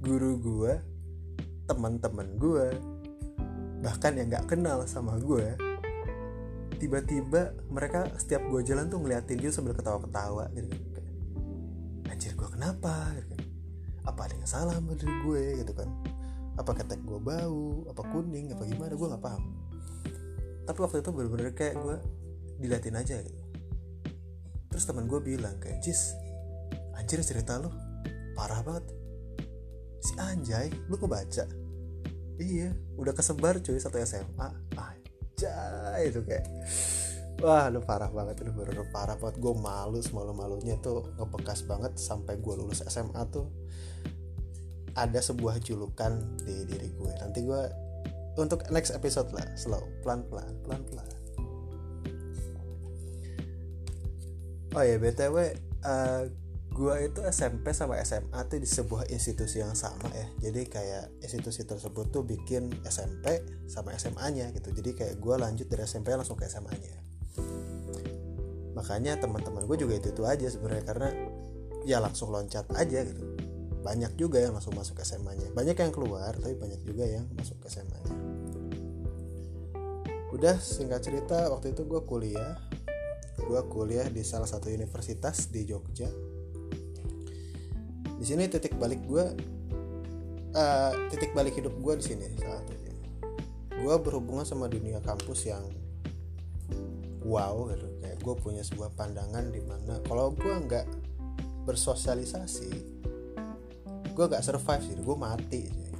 guru 0.00 0.38
gue 0.40 0.74
teman-teman 1.68 2.28
gue 2.40 2.68
bahkan 3.84 4.16
yang 4.16 4.32
nggak 4.32 4.48
kenal 4.48 4.88
sama 4.88 5.20
gue 5.20 5.52
tiba-tiba 6.80 7.52
mereka 7.68 8.08
setiap 8.16 8.40
gue 8.48 8.64
jalan 8.64 8.88
tuh 8.88 9.02
ngeliatin 9.02 9.36
dia 9.36 9.52
sambil 9.52 9.76
ketawa-ketawa 9.76 10.48
gitu 10.56 10.72
anjir 12.08 12.32
gue 12.34 12.48
kenapa? 12.50 13.14
Gitu 13.14 13.30
kan. 13.30 13.42
apa 14.08 14.20
ada 14.24 14.34
yang 14.34 14.48
salah 14.48 14.74
sama 14.74 14.96
diri 14.96 15.14
gue 15.22 15.44
gitu 15.62 15.72
kan. 15.76 15.86
Apa 16.58 16.74
ketek 16.74 16.98
gue 17.06 17.20
bau? 17.20 17.86
Apa 17.86 18.02
kuning? 18.10 18.50
Apa 18.56 18.66
gimana? 18.66 18.96
Gue 18.96 19.06
nggak 19.06 19.22
paham 19.22 19.67
tapi 20.68 20.84
waktu 20.84 21.00
itu 21.00 21.08
bener-bener 21.16 21.56
kayak 21.56 21.80
gue 21.80 21.96
diliatin 22.60 23.00
aja 23.00 23.16
gitu. 23.24 23.42
Terus 24.68 24.84
teman 24.84 25.08
gue 25.08 25.16
bilang 25.24 25.56
kayak 25.56 25.80
Jis 25.80 26.12
anjir 26.92 27.24
cerita 27.24 27.56
lu 27.56 27.72
parah 28.36 28.60
banget. 28.60 28.84
Si 30.04 30.12
anjay 30.20 30.68
lu 30.92 31.00
kebaca? 31.00 31.48
Iya 32.36 32.76
udah 33.00 33.16
kesebar 33.16 33.64
cuy 33.64 33.80
satu 33.80 33.96
SMA 34.04 34.48
anjay 34.76 36.12
itu 36.12 36.20
kayak 36.20 36.44
wah 37.40 37.72
lu 37.72 37.80
parah 37.80 38.12
banget 38.12 38.44
lu 38.44 38.52
bener, 38.52 38.76
-bener 38.76 38.92
parah 38.92 39.16
banget. 39.16 39.40
Gue 39.40 39.56
malu 39.56 40.04
semalu 40.04 40.36
malunya 40.36 40.76
tuh 40.84 41.16
ngebekas 41.16 41.64
banget 41.64 41.96
sampai 41.96 42.36
gue 42.36 42.54
lulus 42.60 42.84
SMA 42.84 43.24
tuh. 43.32 43.48
Ada 44.92 45.32
sebuah 45.32 45.64
julukan 45.64 46.12
di 46.44 46.68
diri 46.68 46.92
gue 46.92 47.12
nanti 47.24 47.40
gue 47.40 47.87
untuk 48.38 48.62
next 48.70 48.94
episode 48.94 49.28
lah 49.34 49.44
slow. 49.58 49.82
Pelan 50.06 50.22
pelan 50.30 50.54
pelan 50.62 50.82
pelan. 50.86 51.08
Oh 54.76 54.84
ya 54.84 54.96
btw 55.00 55.58
uh, 55.82 56.22
gua 56.70 57.02
itu 57.02 57.18
SMP 57.26 57.74
sama 57.74 57.98
SMA 58.06 58.38
tuh 58.46 58.62
di 58.62 58.68
sebuah 58.68 59.10
institusi 59.10 59.58
yang 59.58 59.74
sama 59.74 60.06
ya. 60.14 60.26
Jadi 60.48 60.70
kayak 60.70 61.18
institusi 61.20 61.66
tersebut 61.66 62.14
tuh 62.14 62.22
bikin 62.22 62.70
SMP 62.86 63.42
sama 63.66 63.92
SMA 63.98 64.26
nya 64.32 64.46
gitu. 64.54 64.70
Jadi 64.70 64.94
kayak 64.94 65.14
gua 65.18 65.42
lanjut 65.42 65.66
dari 65.66 65.82
SMP 65.82 66.14
langsung 66.14 66.38
ke 66.38 66.46
SMA 66.46 66.72
nya 66.78 66.96
makanya 68.78 69.18
teman-teman 69.18 69.66
gue 69.66 69.74
juga 69.82 69.98
itu 69.98 70.08
itu 70.14 70.22
aja 70.22 70.46
sebenarnya 70.46 70.84
karena 70.86 71.08
ya 71.82 71.98
langsung 71.98 72.30
loncat 72.30 72.62
aja 72.78 73.02
gitu 73.02 73.47
banyak 73.82 74.18
juga 74.18 74.42
yang 74.42 74.58
langsung 74.58 74.74
masuk 74.74 74.98
SMA 75.06 75.38
nya 75.38 75.48
banyak 75.54 75.76
yang 75.78 75.92
keluar 75.94 76.34
tapi 76.34 76.58
banyak 76.58 76.82
juga 76.82 77.06
yang 77.06 77.24
masuk 77.38 77.62
ke 77.62 77.70
SMA 77.70 77.98
nya 78.02 78.14
udah 80.38 80.60
singkat 80.60 81.02
cerita 81.02 81.48
waktu 81.48 81.72
itu 81.72 81.82
gue 81.88 81.98
kuliah. 82.04 82.54
Gue 83.38 83.58
kuliah 83.70 84.06
di 84.06 84.20
salah 84.22 84.46
satu 84.46 84.68
universitas 84.68 85.48
di 85.48 85.64
Jogja. 85.64 86.06
Di 88.18 88.24
sini 88.26 88.50
titik 88.50 88.78
balik 88.78 89.02
gue 89.02 89.24
uh, 90.52 90.92
titik 91.10 91.32
balik 91.32 91.56
hidup 91.56 91.74
gue 91.78 91.94
di 92.02 92.04
sini 92.14 92.26
saat 92.38 92.66
itu 92.66 92.92
gue 93.78 93.94
berhubungan 94.02 94.42
sama 94.42 94.66
dunia 94.66 95.02
kampus 95.02 95.48
yang 95.48 95.64
wow 97.24 97.66
gitu. 97.72 97.88
Kayak 98.04 98.18
gue 98.20 98.34
punya 98.38 98.62
sebuah 98.62 98.94
pandangan 98.94 99.48
di 99.48 99.62
mana 99.64 100.02
kalau 100.04 100.34
gue 100.34 100.54
nggak 100.54 100.86
bersosialisasi 101.64 102.97
gue 104.18 104.26
nggak 104.26 104.42
survive 104.42 104.82
sih 104.82 104.98
gue 104.98 105.16
mati 105.16 105.62
sih. 105.70 105.90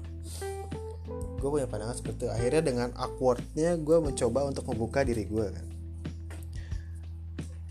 Gue 1.38 1.48
punya 1.54 1.70
pandangan 1.70 1.94
seperti 1.94 2.26
itu. 2.26 2.34
Akhirnya 2.34 2.62
dengan 2.66 2.88
awkwardnya 2.98 3.78
gue 3.78 3.98
mencoba 4.02 4.50
untuk 4.50 4.66
membuka 4.66 5.06
diri 5.06 5.22
gue 5.22 5.46
kan. 5.54 5.66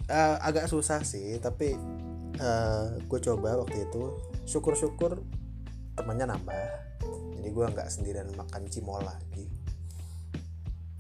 Uh, 0.08 0.40
agak 0.40 0.72
susah 0.72 1.04
sih 1.04 1.36
tapi 1.44 1.76
uh, 2.40 2.40
eh, 2.40 2.86
gue 3.04 3.20
coba 3.20 3.60
waktu 3.60 3.84
itu. 3.92 4.16
Syukur-syukur 4.48 5.20
temannya 6.00 6.32
nambah. 6.32 6.68
Jadi 7.36 7.50
gue 7.52 7.66
nggak 7.68 7.92
sendirian 7.92 8.32
makan 8.40 8.72
cimol 8.72 9.04
lagi. 9.04 9.52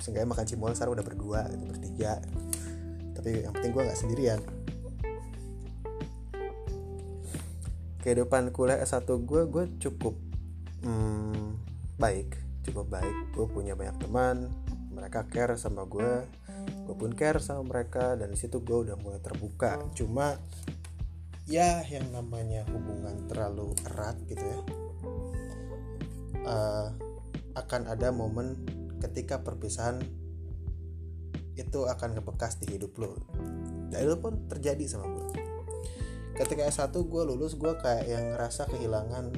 Seenggaknya 0.03 0.35
makan 0.35 0.43
cimol 0.43 0.75
sekarang 0.75 0.99
udah 0.99 1.07
berdua 1.07 1.41
gitu 1.55 1.63
bertiga. 1.71 2.19
Tapi 3.15 3.47
yang 3.47 3.55
penting 3.55 3.71
gue 3.71 3.83
nggak 3.87 3.95
sendirian 3.95 4.43
kehidupan 8.07 8.55
kuliah 8.55 8.79
S1 8.79 9.03
gue 9.03 9.41
gue 9.51 9.65
cukup 9.83 10.15
hmm, 10.87 11.59
baik 11.99 12.39
cukup 12.63 12.87
baik. 12.87 13.35
Gue 13.35 13.47
punya 13.51 13.75
banyak 13.75 13.99
teman 13.99 14.47
mereka 14.95 15.27
care 15.27 15.59
sama 15.59 15.83
gue 15.83 16.23
gue 16.87 16.95
pun 16.95 17.11
care 17.11 17.43
sama 17.43 17.67
mereka 17.67 18.15
dan 18.15 18.31
di 18.31 18.39
situ 18.39 18.63
gue 18.63 18.87
udah 18.87 18.95
mulai 18.95 19.19
terbuka. 19.19 19.75
Cuma 19.91 20.39
ya 21.47 21.79
yang 21.87 22.11
namanya 22.11 22.67
hubungan 22.71 23.27
terlalu 23.31 23.71
erat 23.87 24.19
gitu 24.27 24.43
ya 24.43 24.59
uh, 26.43 26.91
akan 27.55 27.87
ada 27.87 28.11
momen 28.11 28.59
ketika 28.99 29.39
perpisahan 29.39 30.03
itu 31.55 31.79
akan 31.87 32.19
kebekas 32.19 32.59
di 32.59 32.75
hidup 32.75 32.99
lo 32.99 33.15
dan 33.87 34.03
itu 34.03 34.19
pun 34.19 34.43
terjadi 34.51 34.83
sama 34.91 35.07
gue 35.07 35.36
ketika 36.37 36.69
S1 36.69 36.93
gue 36.93 37.23
lulus 37.25 37.57
gue 37.57 37.73
kayak 37.81 38.05
yang 38.05 38.23
ngerasa 38.37 38.69
kehilangan 38.69 39.33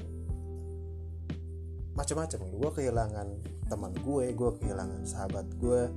macam-macam 1.96 2.40
gue 2.44 2.70
kehilangan 2.76 3.28
teman 3.72 3.92
gue 3.96 4.26
gue 4.36 4.50
kehilangan 4.60 5.02
sahabat 5.08 5.48
gue 5.56 5.88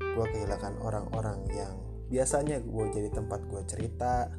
gue 0.00 0.26
kehilangan 0.32 0.80
orang-orang 0.80 1.44
yang 1.52 1.76
biasanya 2.06 2.62
gue 2.62 2.84
jadi 2.94 3.10
tempat 3.10 3.40
gue 3.50 3.62
cerita. 3.66 4.30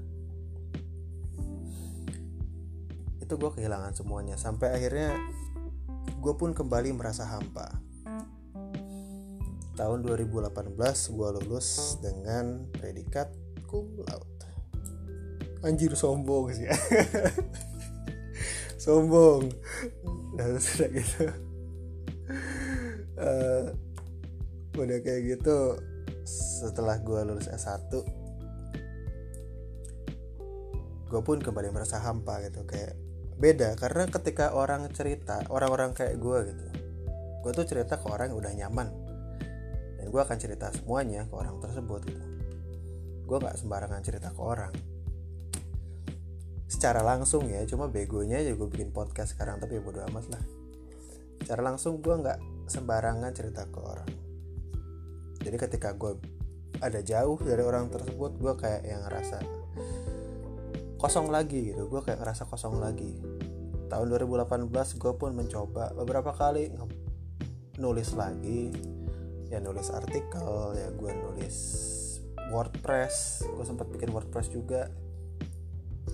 Itu 3.19 3.35
gue 3.35 3.51
kehilangan 3.59 3.91
semuanya 3.91 4.39
sampai 4.39 4.71
akhirnya 4.71 5.13
gue 6.17 6.33
pun 6.33 6.55
kembali 6.55 6.95
merasa 6.95 7.27
hampa. 7.27 7.67
Tahun 9.77 9.99
2018 10.01 10.73
gue 11.13 11.29
lulus 11.37 11.99
dengan 12.01 12.65
predikat 12.73 13.29
cum 13.69 13.93
laude 14.01 14.36
anjir 15.67 15.91
sombong 15.99 16.55
sih. 16.55 16.71
Sombong. 18.87 19.51
Nah 20.39 20.55
sudah 20.63 20.87
gitu. 20.95 21.27
Uh, 23.19 23.67
udah 24.79 24.97
kayak 25.03 25.35
gitu 25.35 25.75
setelah 26.27 27.01
gue 27.01 27.19
lulus 27.25 27.49
S1 27.49 27.89
gue 31.07 31.21
pun 31.23 31.39
kembali 31.39 31.71
merasa 31.71 32.03
hampa 32.03 32.43
gitu 32.43 32.67
kayak 32.67 32.95
beda. 33.39 33.75
Karena 33.79 34.07
ketika 34.11 34.55
orang 34.55 34.87
cerita 34.91 35.43
orang-orang 35.51 35.91
kayak 35.95 36.19
gue 36.19 36.37
gitu 36.51 36.65
gue 37.43 37.51
tuh 37.55 37.67
cerita 37.67 37.95
ke 37.95 38.07
orang 38.11 38.31
yang 38.31 38.39
udah 38.39 38.53
nyaman. 38.53 38.87
Dan 39.99 40.05
gue 40.11 40.21
akan 40.21 40.37
cerita 40.39 40.67
semuanya 40.71 41.27
ke 41.27 41.33
orang 41.35 41.59
tersebut 41.63 42.07
gitu. 42.07 42.23
Gue 43.23 43.37
nggak 43.39 43.55
sembarangan 43.55 44.03
cerita 44.03 44.35
ke 44.35 44.41
orang 44.43 44.96
secara 46.67 46.99
langsung 46.99 47.47
ya 47.47 47.63
cuma 47.63 47.87
begonya 47.87 48.43
aja 48.43 48.51
gue 48.51 48.67
bikin 48.67 48.91
podcast 48.91 49.39
sekarang 49.39 49.63
tapi 49.63 49.79
ya 49.79 49.81
bodo 49.81 50.03
amat 50.11 50.25
lah. 50.35 50.43
Secara 51.39 51.61
langsung 51.63 52.03
gue 52.03 52.11
nggak 52.11 52.67
sembarangan 52.67 53.31
cerita 53.31 53.63
ke 53.71 53.79
orang. 53.79 54.11
Jadi 55.39 55.55
ketika 55.55 55.95
gue 55.95 56.19
ada 56.83 56.99
jauh 56.99 57.39
dari 57.39 57.63
orang 57.63 57.87
tersebut 57.87 58.35
gue 58.35 58.53
kayak 58.59 58.83
yang 58.83 59.01
ngerasa 59.07 59.39
kosong 60.99 61.31
lagi 61.31 61.71
gitu. 61.71 61.87
Gue 61.87 62.03
kayak 62.03 62.19
ngerasa 62.19 62.43
kosong 62.51 62.83
lagi. 62.83 63.15
Tahun 63.87 64.05
2018 64.11 64.67
gue 64.99 65.13
pun 65.15 65.31
mencoba 65.31 65.95
beberapa 65.95 66.35
kali 66.35 66.67
nulis 67.79 68.11
lagi. 68.11 68.75
Ya 69.47 69.63
nulis 69.63 69.87
artikel 69.87 70.75
ya 70.75 70.91
gue 70.91 71.11
nulis 71.15 71.55
WordPress. 72.51 73.47
Gue 73.47 73.63
sempat 73.63 73.87
bikin 73.87 74.11
WordPress 74.11 74.51
juga 74.51 74.91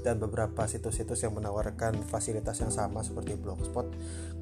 dan 0.04 0.20
beberapa 0.20 0.68
situs-situs 0.68 1.24
yang 1.24 1.34
menawarkan 1.34 2.04
fasilitas 2.04 2.60
yang 2.60 2.70
sama 2.70 3.00
seperti 3.02 3.40
Blogspot 3.40 3.88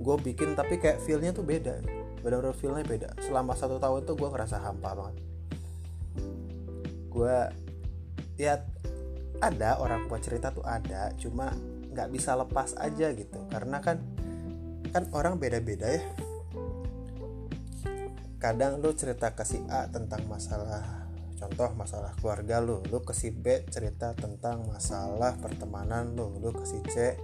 gue 0.01 0.15
bikin 0.25 0.57
tapi 0.57 0.81
kayak 0.81 0.99
feelnya 1.05 1.31
tuh 1.31 1.45
beda. 1.45 1.85
Benar-benar 2.25 2.57
feelnya 2.57 2.83
beda. 2.83 3.09
Selama 3.21 3.53
satu 3.53 3.77
tahun 3.77 4.03
tuh 4.09 4.17
gue 4.17 4.29
ngerasa 4.29 4.57
hampa 4.57 4.97
banget. 4.97 5.15
Gue 7.13 7.37
ya 8.41 8.65
ada 9.41 9.77
orang 9.77 10.09
buat 10.09 10.21
cerita 10.25 10.49
tuh 10.49 10.65
ada 10.65 11.13
cuma 11.21 11.53
nggak 11.93 12.09
bisa 12.09 12.33
lepas 12.33 12.73
aja 12.81 13.13
gitu. 13.13 13.39
Karena 13.53 13.77
kan 13.77 14.01
kan 14.89 15.05
orang 15.13 15.37
beda-beda 15.37 15.87
ya. 15.87 16.03
Kadang 18.41 18.81
lu 18.81 18.89
cerita 18.97 19.37
ke 19.37 19.45
si 19.45 19.61
A 19.69 19.85
tentang 19.85 20.25
masalah 20.25 21.00
contoh 21.41 21.73
masalah 21.73 22.13
keluarga 22.21 22.61
lu. 22.61 22.85
Lu 22.93 23.01
ke 23.01 23.17
si 23.17 23.33
B 23.33 23.65
cerita 23.65 24.13
tentang 24.13 24.69
masalah 24.69 25.33
pertemanan 25.41 26.13
lu. 26.13 26.37
Lu 26.37 26.53
ke 26.53 26.61
si 26.69 26.77
C 26.85 27.17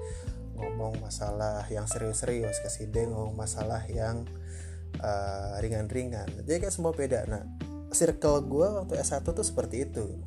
ngomong 0.57 0.97
masalah 0.97 1.61
yang 1.69 1.85
serius-serius. 1.85 2.57
Ke 2.65 2.69
si 2.73 2.89
D 2.89 3.05
ngomong 3.05 3.37
masalah 3.37 3.85
yang 3.85 4.25
uh, 5.05 5.61
ringan-ringan. 5.61 6.25
Jadi 6.41 6.65
kayak 6.65 6.73
semua 6.73 6.97
beda. 6.97 7.29
Nah 7.29 7.45
circle 7.93 8.41
gue 8.49 8.67
waktu 8.81 8.97
S1 8.97 9.21
tuh 9.21 9.45
seperti 9.45 9.85
itu. 9.85 10.17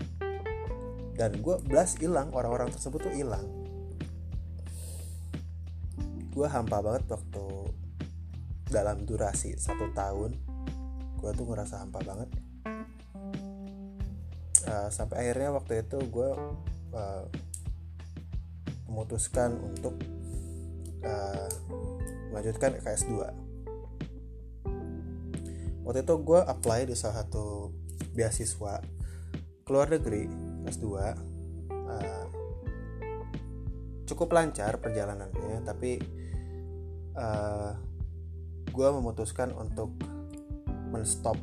Dan 1.19 1.43
gue 1.43 1.59
belas 1.67 1.99
hilang. 1.99 2.31
Orang-orang 2.31 2.71
tersebut 2.71 3.11
tuh 3.11 3.15
hilang. 3.15 3.45
Gue 6.31 6.47
hampa 6.47 6.79
banget 6.79 7.11
waktu 7.11 7.75
dalam 8.71 9.03
durasi 9.03 9.59
satu 9.59 9.91
tahun. 9.91 10.39
Gue 11.19 11.31
tuh 11.35 11.45
ngerasa 11.51 11.83
hampa 11.83 12.01
banget 12.07 12.50
uh, 14.67 14.89
sampai 14.93 15.29
akhirnya 15.29 15.55
waktu 15.55 15.85
itu 15.87 15.99
gue 16.11 16.31
uh, 16.97 17.25
memutuskan 18.91 19.55
untuk 19.61 19.95
uh, 21.07 21.49
melanjutkan 22.35 22.75
ke 22.79 22.89
S2 22.91 23.13
waktu 25.87 26.07
itu 26.07 26.15
gue 26.23 26.41
apply 26.43 26.91
di 26.91 26.95
salah 26.99 27.23
satu 27.25 27.71
beasiswa 28.15 28.83
ke 29.63 29.71
luar 29.71 29.91
negeri 29.91 30.27
S2 30.67 30.87
uh, 30.87 32.27
cukup 34.11 34.35
lancar 34.35 34.83
perjalanannya 34.83 35.63
tapi 35.63 36.03
uh, 37.15 37.73
gue 38.71 38.89
memutuskan 38.91 39.55
untuk 39.55 39.95
menstop 40.91 41.39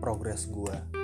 progres 0.00 0.48
gue 0.48 0.95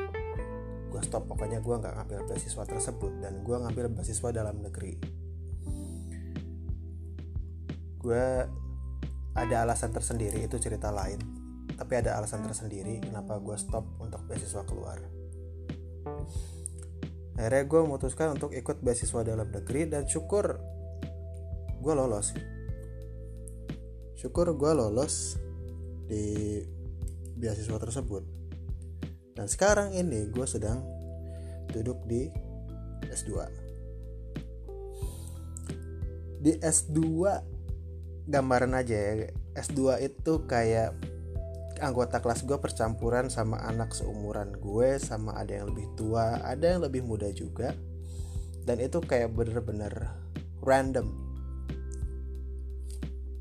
gue 0.93 1.01
stop 1.01 1.25
pokoknya 1.25 1.65
gue 1.65 1.73
nggak 1.73 1.95
ngambil 1.97 2.29
beasiswa 2.29 2.69
tersebut 2.69 3.13
dan 3.25 3.41
gue 3.41 3.57
ngambil 3.57 3.97
beasiswa 3.97 4.29
dalam 4.29 4.61
negeri. 4.61 5.01
Gue 7.97 8.27
ada 9.33 9.57
alasan 9.65 9.89
tersendiri 9.89 10.45
itu 10.45 10.61
cerita 10.61 10.93
lain. 10.93 11.17
Tapi 11.73 11.93
ada 11.97 12.21
alasan 12.21 12.45
tersendiri 12.45 13.01
kenapa 13.01 13.41
gue 13.41 13.57
stop 13.57 13.89
untuk 14.05 14.21
beasiswa 14.29 14.61
keluar. 14.69 15.01
Akhirnya 17.41 17.65
gue 17.65 17.81
memutuskan 17.89 18.37
untuk 18.37 18.53
ikut 18.53 18.85
beasiswa 18.85 19.25
dalam 19.25 19.49
negeri 19.49 19.89
dan 19.89 20.05
syukur 20.05 20.61
gue 21.81 21.95
lolos. 21.97 22.37
Syukur 24.21 24.53
gue 24.53 24.73
lolos 24.77 25.41
di 26.05 26.61
beasiswa 27.41 27.81
tersebut 27.81 28.42
dan 29.33 29.47
sekarang 29.49 29.97
ini 29.97 30.29
gue 30.29 30.45
sedang 30.45 30.85
duduk 31.73 32.05
di 32.05 32.29
S2 33.09 33.33
di 36.43 36.59
S2 36.59 36.99
gambaran 38.27 38.75
aja 38.75 38.97
ya. 38.99 39.13
S2 39.55 40.03
itu 40.03 40.43
kayak 40.51 40.91
anggota 41.79 42.19
kelas 42.19 42.43
gue 42.43 42.59
percampuran 42.59 43.31
sama 43.31 43.63
anak 43.63 43.95
seumuran 43.95 44.55
gue 44.59 44.99
sama 44.99 45.39
ada 45.39 45.63
yang 45.63 45.71
lebih 45.71 45.87
tua 45.95 46.43
ada 46.43 46.77
yang 46.77 46.83
lebih 46.83 47.07
muda 47.07 47.31
juga. 47.31 47.73
Dan 48.63 48.79
itu 48.79 49.03
kayak 49.03 49.35
bener-bener 49.35 49.91
random. 50.63 51.11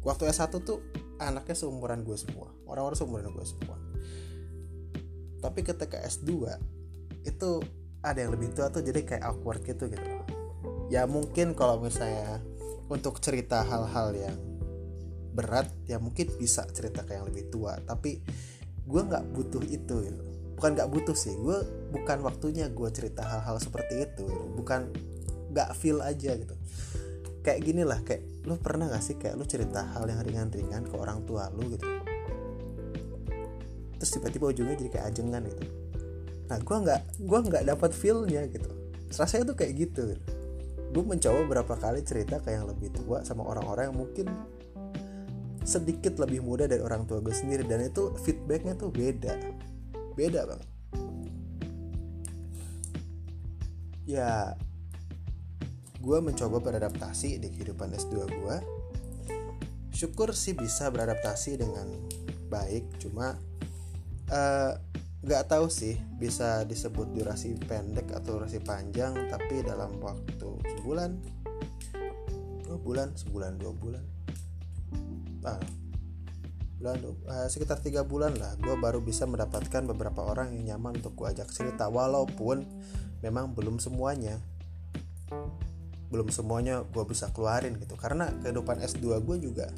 Waktu 0.01 0.33
S1 0.33 0.49
tuh 0.65 0.81
anaknya 1.21 1.53
seumuran 1.53 2.01
gue 2.01 2.17
semua. 2.17 2.49
Orang-orang 2.65 2.97
seumuran 2.97 3.29
gue 3.29 3.45
semua 3.45 3.77
tapi 5.41 5.65
ketika 5.65 5.97
S2 5.99 6.47
itu 7.25 7.49
ada 8.01 8.17
yang 8.17 8.33
lebih 8.33 8.53
tua 8.53 8.69
tuh 8.69 8.81
jadi 8.81 9.01
kayak 9.05 9.23
awkward 9.25 9.61
gitu 9.65 9.89
gitu 9.89 10.09
ya 10.89 11.05
mungkin 11.05 11.53
kalau 11.57 11.81
misalnya 11.81 12.41
untuk 12.91 13.21
cerita 13.23 13.63
hal-hal 13.63 14.13
yang 14.13 14.37
berat 15.31 15.71
ya 15.87 15.95
mungkin 15.97 16.27
bisa 16.35 16.67
cerita 16.75 17.07
kayak 17.07 17.23
yang 17.23 17.27
lebih 17.31 17.47
tua 17.47 17.79
tapi 17.87 18.19
gue 18.83 19.01
nggak 19.01 19.31
butuh 19.31 19.63
itu 19.63 19.95
gitu. 20.03 20.21
bukan 20.59 20.69
nggak 20.75 20.89
butuh 20.91 21.15
sih 21.15 21.31
gue 21.39 21.57
bukan 21.95 22.19
waktunya 22.25 22.67
gue 22.67 22.89
cerita 22.91 23.23
hal-hal 23.23 23.57
seperti 23.63 24.03
itu 24.03 24.27
gitu. 24.27 24.45
bukan 24.59 24.91
nggak 25.55 25.71
feel 25.79 26.03
aja 26.03 26.35
gitu 26.35 26.55
kayak 27.41 27.59
gini 27.63 27.81
lah 27.87 28.03
kayak 28.03 28.45
lu 28.45 28.57
pernah 28.57 28.89
gak 28.89 29.01
sih 29.01 29.17
kayak 29.17 29.33
lu 29.37 29.45
cerita 29.49 29.81
hal 29.97 30.05
yang 30.05 30.21
ringan-ringan 30.21 30.85
ke 30.85 30.95
orang 30.97 31.25
tua 31.25 31.49
lu 31.53 31.73
gitu 31.73 31.85
terus 34.01 34.17
tiba-tiba 34.17 34.49
ujungnya 34.49 34.73
jadi 34.81 34.89
kayak 34.97 35.05
ajengan 35.13 35.45
gitu. 35.45 35.63
Nah 36.49 36.57
gue 36.57 36.77
nggak 36.89 37.01
gue 37.21 37.39
nggak 37.53 37.63
dapat 37.69 37.93
feelnya 37.93 38.49
gitu. 38.49 38.65
Rasanya 39.13 39.53
tuh 39.53 39.57
kayak 39.61 39.73
gitu, 39.77 40.17
gue 40.89 41.03
mencoba 41.05 41.45
beberapa 41.45 41.77
kali 41.77 42.01
cerita 42.01 42.41
kayak 42.41 42.65
yang 42.65 42.67
lebih 42.67 42.89
tua 42.97 43.21
sama 43.21 43.45
orang-orang 43.45 43.93
yang 43.93 43.97
mungkin 44.01 44.25
sedikit 45.61 46.17
lebih 46.17 46.41
muda 46.41 46.65
dari 46.65 46.81
orang 46.81 47.05
tua 47.05 47.21
gue 47.21 47.29
sendiri. 47.29 47.61
Dan 47.61 47.85
itu 47.85 48.17
feedbacknya 48.25 48.73
tuh 48.73 48.89
beda. 48.89 49.37
Beda 50.17 50.49
banget. 50.49 50.69
Ya 54.09 54.57
gue 56.01 56.17
mencoba 56.17 56.57
beradaptasi 56.57 57.37
di 57.37 57.53
kehidupan 57.53 57.93
S2 57.93 58.15
gue 58.25 58.57
syukur 59.93 60.33
sih 60.33 60.57
bisa 60.57 60.89
beradaptasi 60.89 61.61
dengan 61.61 61.85
baik. 62.49 62.97
Cuma 62.97 63.37
uh, 64.31 64.71
nggak 65.21 65.53
tahu 65.53 65.69
sih 65.69 66.01
bisa 66.17 66.65
disebut 66.65 67.13
durasi 67.13 67.53
pendek 67.61 68.09
atau 68.09 68.41
durasi 68.41 68.57
panjang 68.57 69.13
tapi 69.29 69.61
dalam 69.61 70.01
waktu 70.01 70.49
sebulan 70.77 71.13
dua 72.65 72.77
bulan 72.81 73.07
sebulan 73.13 73.51
dua 73.61 73.73
bulan. 73.75 74.03
Ah, 75.45 75.61
bulan 76.81 76.97
uh, 77.29 77.47
sekitar 77.49 77.77
tiga 77.85 78.01
bulan 78.01 78.33
lah 78.37 78.57
gue 78.57 78.73
baru 78.77 78.97
bisa 79.05 79.29
mendapatkan 79.29 79.85
beberapa 79.85 80.25
orang 80.25 80.57
yang 80.57 80.77
nyaman 80.77 80.97
untuk 80.97 81.13
gue 81.13 81.37
ajak 81.37 81.53
cerita 81.53 81.85
walaupun 81.91 82.65
memang 83.21 83.53
belum 83.53 83.77
semuanya. 83.77 84.41
Belum 86.09 86.33
semuanya 86.33 86.81
gue 86.81 87.03
bisa 87.05 87.29
keluarin 87.29 87.77
gitu 87.77 87.93
karena 87.93 88.33
kehidupan 88.41 88.81
S2 88.81 89.21
gue 89.21 89.37
juga 89.37 89.69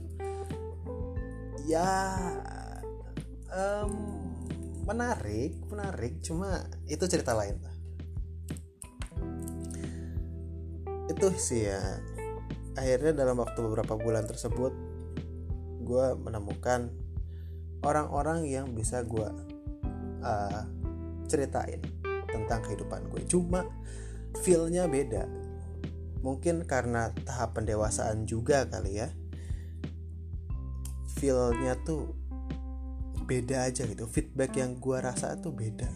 ya 1.63 2.20
um, 3.56 4.03
menarik 4.84 5.58
menarik. 5.67 6.19
Cuma 6.24 6.67
itu 6.88 7.04
cerita 7.08 7.34
lain. 7.36 7.60
Lah 7.60 7.74
itu 11.12 11.28
sih 11.39 11.69
ya. 11.69 11.80
Akhirnya 12.74 13.13
dalam 13.13 13.38
waktu 13.38 13.60
beberapa 13.62 13.96
bulan 14.00 14.26
tersebut 14.26 14.74
gue 15.84 16.08
menemukan 16.15 16.89
orang-orang 17.84 18.48
yang 18.48 18.72
bisa 18.72 19.04
gue 19.04 19.28
uh, 20.24 20.63
ceritain 21.28 21.84
tentang 22.32 22.63
kehidupan 22.65 23.08
gue. 23.13 23.22
Cuma 23.30 23.67
feelnya 24.41 24.89
beda. 24.89 25.28
Mungkin 26.24 26.63
karena 26.63 27.12
tahap 27.28 27.60
pendewasaan 27.60 28.24
juga 28.26 28.65
kali 28.65 29.04
ya. 29.04 29.12
Feelnya 31.19 31.78
tuh 31.84 32.15
beda 33.24 33.68
aja 33.68 33.88
gitu. 33.88 34.06
Feedback 34.06 34.60
yang 34.60 34.78
gue 34.78 34.98
rasa 35.00 35.40
tuh 35.40 35.56
beda. 35.56 35.90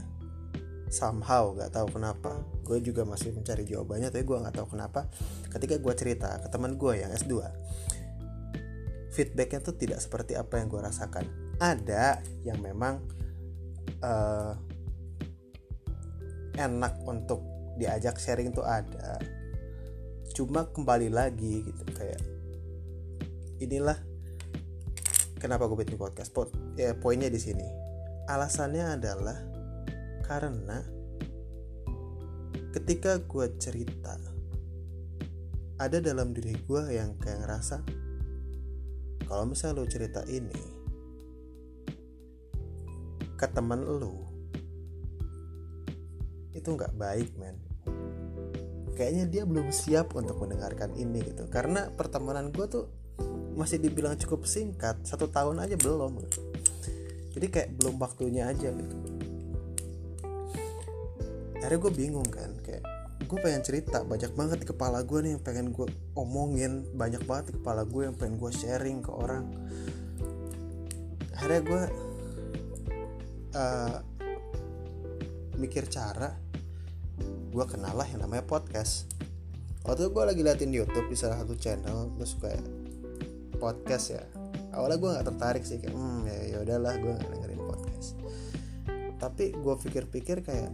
Somehow 0.88 1.52
gak 1.54 1.76
tahu 1.76 2.00
kenapa. 2.00 2.42
Gue 2.64 2.80
juga 2.80 3.04
masih 3.04 3.36
mencari 3.36 3.68
jawabannya 3.68 4.08
tapi 4.08 4.24
gue 4.24 4.38
nggak 4.40 4.56
tahu 4.56 4.68
kenapa. 4.76 5.12
Ketika 5.52 5.80
gue 5.80 5.94
cerita 5.96 6.40
ke 6.40 6.48
teman 6.48 6.80
gue 6.80 6.94
yang 7.00 7.12
S2 7.12 7.44
feedbacknya 9.18 9.66
tuh 9.66 9.74
tidak 9.74 9.98
seperti 9.98 10.38
apa 10.38 10.62
yang 10.62 10.70
gue 10.70 10.78
rasakan. 10.78 11.26
Ada 11.58 12.22
yang 12.46 12.62
memang 12.62 13.02
uh, 14.06 14.54
enak 16.54 17.02
untuk 17.02 17.42
diajak 17.82 18.22
sharing 18.22 18.54
tuh 18.54 18.62
ada. 18.62 19.18
Cuma 20.38 20.70
kembali 20.70 21.10
lagi 21.10 21.66
gitu 21.66 21.84
kayak 21.98 22.22
inilah 23.58 23.98
kenapa 25.42 25.66
gue 25.66 25.82
bikin 25.82 25.98
podcast 25.98 26.30
ya 26.78 26.94
poinnya 26.94 27.28
di 27.28 27.42
sini. 27.42 27.66
Alasannya 28.30 28.86
adalah 28.96 29.38
karena 30.24 30.84
ketika 32.76 33.18
gue 33.18 33.58
cerita 33.58 34.14
ada 35.78 35.98
dalam 36.02 36.34
diri 36.34 36.54
gue 36.54 36.84
yang 36.94 37.18
kayak 37.18 37.46
ngerasa 37.46 37.78
kalau 39.26 39.46
misalnya 39.50 39.82
lo 39.82 39.86
cerita 39.86 40.22
ini 40.26 40.58
ke 43.38 43.48
teman 43.54 43.86
lo 43.86 44.28
itu 46.58 46.74
nggak 46.74 46.98
baik 46.98 47.30
men. 47.38 47.58
Kayaknya 48.98 49.26
dia 49.30 49.44
belum 49.46 49.70
siap 49.70 50.18
untuk 50.18 50.42
mendengarkan 50.42 50.98
ini 50.98 51.22
gitu. 51.22 51.46
Karena 51.54 51.94
pertemanan 51.94 52.50
gue 52.50 52.66
tuh 52.66 52.90
masih 53.54 53.78
dibilang 53.78 54.18
cukup 54.18 54.50
singkat 54.50 55.06
satu 55.06 55.30
tahun 55.30 55.62
aja 55.62 55.78
belum 55.78 56.18
gitu. 56.26 56.42
Jadi 57.38 57.48
kayak 57.54 57.70
belum 57.78 58.02
waktunya 58.02 58.50
aja 58.50 58.74
gitu. 58.74 58.98
Akhirnya 61.62 61.80
gue 61.86 61.94
bingung 61.94 62.26
kan 62.26 62.50
kayak 62.66 62.82
gue 63.30 63.38
pengen 63.38 63.62
cerita 63.62 64.02
banyak 64.02 64.34
banget 64.34 64.58
di 64.66 64.68
kepala 64.74 65.06
gue 65.06 65.20
nih 65.22 65.32
yang 65.38 65.44
pengen 65.46 65.70
gue 65.70 65.86
omongin 66.18 66.90
banyak 66.98 67.22
banget 67.30 67.54
di 67.54 67.62
kepala 67.62 67.86
gue 67.86 68.10
yang 68.10 68.18
pengen 68.18 68.42
gue 68.42 68.50
sharing 68.50 69.06
ke 69.06 69.12
orang. 69.14 69.46
Akhirnya 71.38 71.62
gue 71.62 71.84
uh, 73.54 73.98
mikir 75.62 75.86
cara 75.94 76.34
gue 77.54 77.66
kenal 77.70 77.94
lah 77.94 78.10
yang 78.10 78.26
namanya 78.26 78.50
podcast. 78.50 79.06
Waktu 79.86 80.10
itu 80.10 80.10
gue 80.10 80.24
lagi 80.26 80.42
liatin 80.42 80.74
YouTube 80.74 81.06
di 81.06 81.14
salah 81.14 81.38
satu 81.38 81.54
channel 81.54 82.18
terus 82.18 82.34
kayak 82.42 82.66
podcast 83.62 84.14
ya 84.14 84.37
awalnya 84.78 85.02
gue 85.02 85.10
nggak 85.18 85.28
tertarik 85.34 85.64
sih 85.66 85.82
kayak 85.82 85.98
hmm 85.98 86.22
ya, 86.30 86.38
ya 86.54 86.58
udahlah 86.62 86.94
gue 87.02 87.12
nggak 87.18 87.30
dengerin 87.34 87.62
podcast. 87.66 88.08
Tapi 89.18 89.46
gue 89.58 89.76
pikir-pikir 89.82 90.46
kayak 90.46 90.70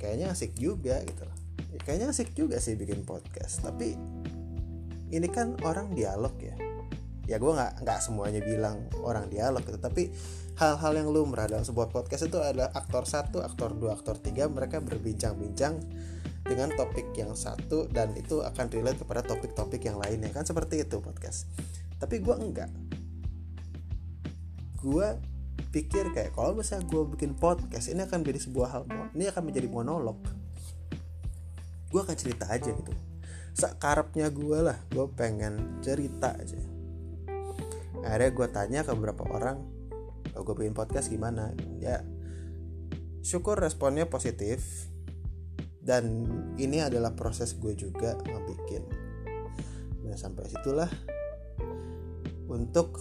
kayaknya 0.00 0.32
asik 0.32 0.56
juga 0.56 1.04
gitu 1.04 1.28
loh. 1.28 1.36
Ya, 1.68 1.78
kayaknya 1.84 2.08
asik 2.10 2.32
juga 2.32 2.56
sih 2.56 2.74
bikin 2.80 3.04
podcast. 3.04 3.60
Tapi 3.60 3.92
ini 5.12 5.28
kan 5.28 5.60
orang 5.60 5.92
dialog 5.92 6.32
ya. 6.40 6.56
Ya 7.28 7.36
gue 7.36 7.52
nggak 7.52 7.84
nggak 7.84 8.00
semuanya 8.00 8.40
bilang 8.40 8.88
orang 9.04 9.28
dialog 9.28 9.60
gitu 9.60 9.76
tapi 9.76 10.08
hal-hal 10.56 10.92
yang 10.96 11.12
lumrah 11.12 11.44
dalam 11.44 11.60
sebuah 11.60 11.92
podcast 11.92 12.32
itu 12.32 12.40
adalah 12.40 12.72
aktor 12.72 13.04
satu 13.04 13.44
aktor 13.44 13.76
dua 13.76 14.00
aktor 14.00 14.16
tiga 14.16 14.48
mereka 14.48 14.80
berbincang-bincang 14.80 15.76
dengan 16.40 16.72
topik 16.72 17.12
yang 17.12 17.36
satu 17.36 17.84
dan 17.92 18.16
itu 18.16 18.40
akan 18.40 18.72
relate 18.72 19.04
kepada 19.04 19.20
topik-topik 19.28 19.84
yang 19.84 20.00
lainnya. 20.00 20.32
Kan 20.32 20.48
seperti 20.48 20.80
itu 20.88 21.04
podcast 21.04 21.44
tapi 21.98 22.22
gue 22.22 22.34
enggak. 22.34 22.70
Gue 24.78 25.18
pikir 25.68 26.14
kayak 26.14 26.32
kalau 26.32 26.56
misalnya 26.56 26.86
gue 26.88 27.02
bikin 27.18 27.36
podcast 27.36 27.92
ini 27.92 28.06
akan 28.06 28.24
menjadi 28.24 28.40
sebuah 28.48 28.68
hal 28.72 28.82
ini 29.12 29.28
akan 29.28 29.42
menjadi 29.50 29.68
monolog. 29.68 30.18
Gue 31.90 32.00
akan 32.00 32.16
cerita 32.16 32.46
aja 32.48 32.70
gitu. 32.70 32.94
Sekarapnya 33.52 34.30
gue 34.30 34.58
lah 34.62 34.78
gue 34.94 35.06
pengen 35.18 35.82
cerita 35.82 36.38
aja. 36.38 36.56
Akhirnya 38.06 38.30
gue 38.30 38.46
tanya 38.54 38.80
ke 38.86 38.94
beberapa 38.94 39.26
orang 39.26 39.58
kalau 40.30 40.54
gue 40.54 40.54
bikin 40.62 40.74
podcast 40.78 41.10
gimana? 41.10 41.50
Ya 41.82 42.06
syukur 43.26 43.58
responnya 43.58 44.06
positif. 44.06 44.88
Dan 45.82 46.28
ini 46.60 46.84
adalah 46.84 47.16
proses 47.16 47.56
gue 47.56 47.72
juga 47.72 48.12
ngebikin. 48.20 48.84
Nah 50.04 50.20
sampai 50.20 50.44
situlah 50.44 51.17
untuk 52.48 52.98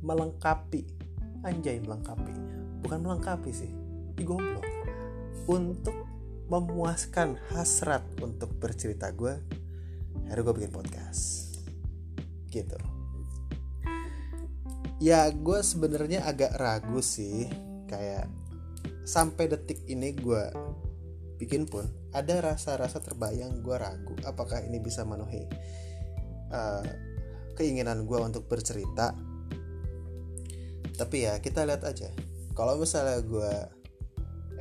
melengkapi 0.00 0.86
anjay 1.44 1.82
melengkapi 1.82 2.32
bukan 2.80 2.98
melengkapi 3.00 3.50
sih 3.52 3.72
di 4.14 4.22
goblok 4.22 4.64
untuk 5.50 5.96
memuaskan 6.48 7.40
hasrat 7.52 8.04
untuk 8.20 8.52
bercerita 8.60 9.08
gue 9.12 9.32
hari 10.28 10.40
gue 10.40 10.54
bikin 10.56 10.72
podcast. 10.72 11.56
Gitu. 12.52 12.78
Ya 15.02 15.26
gue 15.32 15.60
sebenarnya 15.60 16.24
agak 16.24 16.54
ragu 16.56 17.00
sih 17.02 17.50
kayak 17.90 18.30
sampai 19.04 19.52
detik 19.52 19.84
ini 19.88 20.16
gue 20.16 20.42
bikin 21.36 21.68
pun 21.68 21.84
ada 22.14 22.40
rasa-rasa 22.40 23.02
terbayang 23.02 23.60
gue 23.60 23.76
ragu 23.76 24.16
apakah 24.24 24.64
ini 24.64 24.80
bisa 24.80 25.02
memenuhi 25.02 25.44
uh, 26.54 26.84
keinginan 27.54 28.04
gue 28.04 28.18
untuk 28.18 28.46
bercerita. 28.50 29.14
Tapi 30.94 31.16
ya 31.26 31.38
kita 31.42 31.66
lihat 31.66 31.82
aja. 31.86 32.10
Kalau 32.54 32.78
misalnya 32.78 33.18
gue 33.22 33.52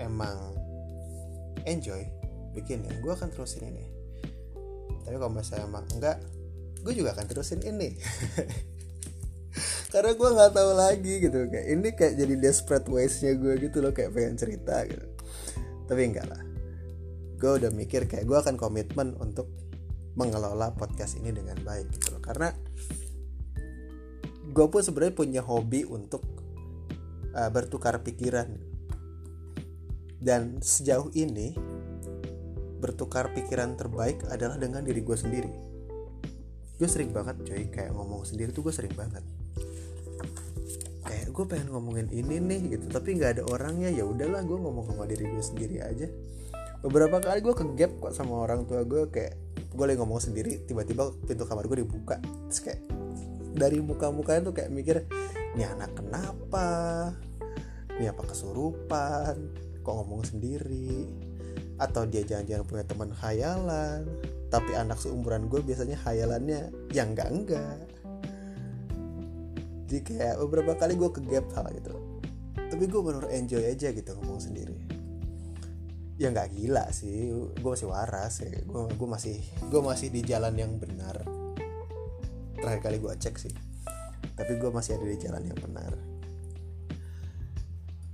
emang 0.01 0.57
enjoy 1.69 2.01
bikin 2.53 2.85
ya 2.85 2.93
gue 3.01 3.13
akan 3.13 3.29
terusin 3.33 3.69
ini. 3.69 3.85
Tapi 5.03 5.15
kalau 5.17 5.33
misalnya 5.33 5.65
emang 5.67 5.85
enggak 5.93 6.17
gue 6.83 6.93
juga 6.93 7.13
akan 7.17 7.25
terusin 7.29 7.61
ini. 7.65 7.97
Karena 9.93 10.17
gue 10.17 10.29
nggak 10.33 10.51
tahu 10.57 10.71
lagi 10.73 11.13
gitu 11.21 11.45
kayak 11.53 11.67
ini 11.69 11.89
kayak 11.93 12.17
jadi 12.17 12.33
desperate 12.41 12.89
ways 12.89 13.21
nya 13.21 13.37
gue 13.37 13.61
gitu 13.61 13.77
loh 13.77 13.93
kayak 13.93 14.09
pengen 14.13 14.35
cerita 14.37 14.81
gitu. 14.89 15.05
Tapi 15.85 16.01
enggak 16.01 16.25
lah. 16.25 16.41
Gue 17.37 17.61
udah 17.61 17.69
mikir 17.69 18.09
kayak 18.09 18.25
gue 18.25 18.37
akan 18.37 18.57
komitmen 18.57 19.13
untuk 19.21 19.62
mengelola 20.13 20.73
podcast 20.77 21.17
ini 21.17 21.33
dengan 21.33 21.57
baik 21.61 21.89
gitu 21.97 22.13
loh. 22.13 22.21
Karena 22.21 22.49
gue 24.53 24.65
pun 24.69 24.81
sebenarnya 24.85 25.15
punya 25.17 25.41
hobi 25.41 25.85
untuk 25.85 26.21
uh, 27.33 27.49
bertukar 27.49 28.01
pikiran. 28.05 28.49
Dan 30.23 30.63
sejauh 30.63 31.11
ini 31.19 31.51
bertukar 32.79 33.35
pikiran 33.35 33.75
terbaik 33.75 34.23
adalah 34.31 34.55
dengan 34.55 34.85
diri 34.85 35.03
gue 35.03 35.17
sendiri. 35.17 35.51
Gue 36.79 36.87
sering 36.87 37.11
banget 37.11 37.43
coy 37.43 37.67
kayak 37.67 37.91
ngomong 37.91 38.23
sendiri 38.23 38.55
tuh 38.55 38.63
gue 38.63 38.71
sering 38.75 38.95
banget. 38.95 39.23
Kayak 41.03 41.27
gue 41.35 41.45
pengen 41.47 41.75
ngomongin 41.75 42.07
ini 42.15 42.39
nih 42.39 42.61
gitu 42.77 42.87
tapi 42.87 43.19
nggak 43.19 43.39
ada 43.39 43.43
orangnya. 43.51 43.91
Ya 43.91 44.07
udahlah 44.07 44.47
gue 44.47 44.55
ngomong 44.55 44.87
sama 44.87 45.03
diri 45.09 45.27
gue 45.27 45.43
sendiri 45.43 45.83
aja 45.83 46.07
beberapa 46.83 47.23
kali 47.23 47.39
gue 47.39 47.55
ke 47.55 47.63
gap 47.79 47.91
kok 48.03 48.11
sama 48.11 48.43
orang 48.43 48.67
tua 48.67 48.83
gue 48.83 49.07
kayak 49.07 49.39
gue 49.71 49.85
lagi 49.87 49.97
ngomong 50.03 50.19
sendiri 50.19 50.67
tiba-tiba 50.67 51.15
pintu 51.23 51.47
kamar 51.47 51.63
gue 51.71 51.79
dibuka. 51.79 52.19
Terus 52.51 52.59
kayak 52.59 52.81
dari 53.55 53.79
muka-mukanya 53.79 54.51
tuh 54.51 54.53
kayak 54.53 54.69
mikir 54.69 55.07
ini 55.55 55.63
anak 55.63 55.95
kenapa? 55.95 56.67
Ini 57.95 58.11
apa 58.11 58.27
kesurupan? 58.27 59.35
Kok 59.79 59.93
ngomong 60.03 60.27
sendiri? 60.27 61.07
Atau 61.79 62.03
dia 62.03 62.27
jangan-jangan 62.27 62.67
punya 62.67 62.83
teman 62.83 63.09
khayalan? 63.15 64.03
Tapi 64.51 64.75
anak 64.75 64.99
seumuran 64.99 65.47
gue 65.47 65.63
biasanya 65.63 65.95
khayalannya 66.03 66.67
yang 66.91 67.15
enggak 67.15 67.29
enggak. 67.31 67.79
Jadi 69.87 69.99
kayak 70.03 70.35
beberapa 70.43 70.75
kali 70.75 70.99
gue 70.99 71.09
ke 71.15 71.21
gap 71.31 71.47
hal 71.55 71.71
gitu. 71.79 71.95
Tapi 72.59 72.83
gue 72.91 73.01
benar 73.01 73.25
enjoy 73.31 73.63
aja 73.63 73.87
gitu 73.95 74.11
ngomong 74.19 74.41
sendiri 74.43 74.92
ya 76.23 76.31
nggak 76.31 76.55
gila 76.55 76.87
sih. 76.95 77.35
Gue 77.59 77.69
masih 77.75 77.91
waras 77.91 78.39
ya 78.39 78.47
gue 78.63 78.81
gue 78.95 79.07
masih 79.11 79.43
gue 79.67 79.81
masih 79.83 80.07
di 80.07 80.23
jalan 80.23 80.55
yang 80.55 80.79
benar. 80.79 81.19
Terakhir 82.55 82.79
kali 82.79 82.97
gue 83.03 83.11
cek 83.19 83.35
sih. 83.35 83.51
Tapi 84.39 84.55
gue 84.55 84.71
masih 84.71 84.95
ada 84.95 85.03
di 85.03 85.19
jalan 85.19 85.43
yang 85.43 85.59
benar. 85.59 85.91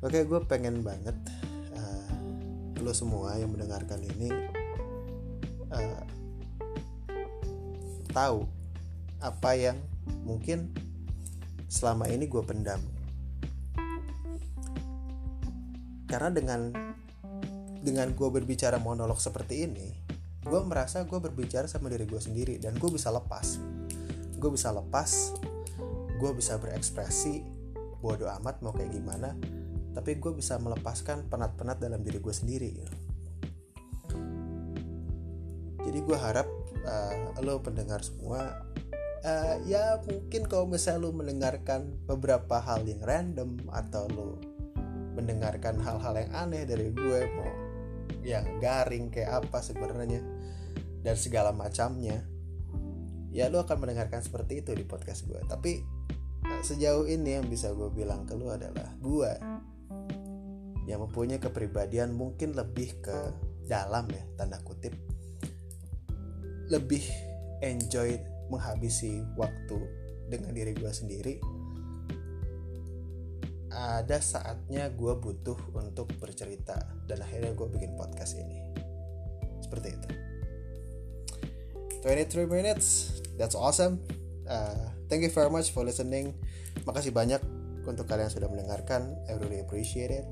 Oke 0.02 0.26
gue 0.26 0.40
pengen 0.50 0.82
banget 0.82 1.14
uh, 1.78 2.82
lo 2.82 2.96
semua 2.98 3.38
yang 3.38 3.54
mendengarkan 3.54 4.02
ini 4.02 4.34
uh, 5.70 6.02
tahu 8.10 8.42
apa 9.22 9.52
yang 9.54 9.78
mungkin 10.26 10.74
selama 11.70 12.10
ini 12.10 12.26
gue 12.26 12.42
pendam. 12.42 12.82
Karena 16.10 16.34
dengan 16.34 16.89
dengan 17.80 18.12
gue 18.12 18.30
berbicara 18.32 18.78
monolog 18.78 19.20
seperti 19.20 19.66
ini 19.68 19.88
gue 20.40 20.62
merasa 20.64 21.04
gue 21.04 21.20
berbicara 21.20 21.68
sama 21.68 21.92
diri 21.92 22.08
gue 22.08 22.18
sendiri 22.18 22.64
dan 22.64 22.80
gue 22.80 22.88
bisa 22.90 23.12
lepas. 23.12 23.60
Gue 24.40 24.56
bisa 24.56 24.72
lepas 24.72 25.36
gue 26.20 26.32
bisa 26.36 26.60
berekspresi 26.60 27.40
bodo 28.04 28.28
amat 28.28 28.60
mau 28.60 28.76
kayak 28.76 28.92
gimana 28.92 29.32
tapi 29.96 30.20
gue 30.20 30.36
bisa 30.36 30.60
melepaskan 30.60 31.32
penat-penat 31.32 31.80
dalam 31.80 32.04
diri 32.04 32.20
gue 32.20 32.36
sendiri 32.36 32.72
jadi 35.80 36.00
gue 36.04 36.18
harap 36.20 36.48
uh, 36.84 37.40
lo 37.40 37.64
pendengar 37.64 38.04
semua 38.04 38.68
uh, 39.24 39.56
ya 39.64 40.04
mungkin 40.04 40.44
kalau 40.52 40.68
misalnya 40.68 41.08
lo 41.08 41.16
mendengarkan 41.16 41.88
beberapa 42.04 42.60
hal 42.60 42.84
yang 42.84 43.00
random 43.00 43.56
atau 43.72 44.12
lo 44.12 44.30
mendengarkan 45.16 45.80
hal-hal 45.80 46.20
yang 46.20 46.32
aneh 46.36 46.64
dari 46.68 46.92
gue 46.92 47.20
mau 47.36 47.52
yang 48.26 48.60
garing 48.60 49.10
kayak 49.14 49.46
apa 49.46 49.64
sebenarnya 49.64 50.22
dan 51.06 51.16
segala 51.16 51.56
macamnya 51.56 52.26
ya 53.30 53.48
lo 53.48 53.62
akan 53.62 53.78
mendengarkan 53.86 54.26
seperti 54.26 54.66
itu 54.66 54.74
di 54.74 54.84
podcast 54.84 55.26
gue 55.30 55.40
tapi 55.48 55.82
eh, 56.46 56.62
sejauh 56.66 57.06
ini 57.06 57.40
yang 57.40 57.46
bisa 57.48 57.72
gue 57.72 57.90
bilang 57.94 58.26
ke 58.26 58.34
lo 58.34 58.52
adalah 58.52 58.94
gue 59.00 59.32
yang 60.90 61.06
mempunyai 61.06 61.38
kepribadian 61.38 62.18
mungkin 62.18 62.58
lebih 62.58 62.98
ke 63.06 63.18
dalam 63.70 64.10
ya 64.10 64.26
tanda 64.34 64.58
kutip. 64.66 64.98
Lebih 66.74 67.06
enjoy 67.62 68.18
menghabisi 68.50 69.22
waktu 69.38 69.78
dengan 70.34 70.50
diri 70.58 70.74
gue 70.74 70.90
sendiri 70.90 71.38
ada 73.80 74.20
saatnya 74.20 74.92
gue 74.92 75.14
butuh 75.16 75.56
untuk 75.72 76.12
bercerita. 76.20 76.76
Dan 77.08 77.24
akhirnya 77.24 77.56
gue 77.56 77.68
bikin 77.72 77.96
podcast 77.96 78.36
ini. 78.36 78.60
Seperti 79.64 79.96
itu. 79.96 80.10
23 82.04 82.48
minutes. 82.48 83.20
That's 83.40 83.56
awesome. 83.56 84.04
Uh, 84.44 84.92
thank 85.08 85.24
you 85.24 85.32
very 85.32 85.52
much 85.52 85.72
for 85.72 85.88
listening. 85.88 86.36
Makasih 86.84 87.16
banyak 87.16 87.40
untuk 87.88 88.08
kalian 88.08 88.28
yang 88.28 88.36
sudah 88.36 88.50
mendengarkan. 88.52 89.16
I 89.32 89.40
really 89.40 89.64
appreciate 89.64 90.12
it. 90.12 90.28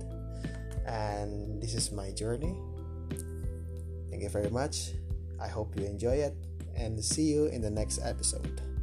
And 0.87 1.59
this 1.63 1.75
is 1.75 1.91
my 1.95 2.11
journey. 2.11 2.55
Thank 4.11 4.23
you 4.23 4.31
very 4.31 4.51
much. 4.51 4.95
I 5.39 5.47
hope 5.47 5.75
you 5.79 5.87
enjoy 5.87 6.19
it. 6.19 6.35
And 6.77 6.99
see 6.99 7.31
you 7.31 7.47
in 7.49 7.63
the 7.63 7.73
next 7.73 7.99
episode 8.03 8.76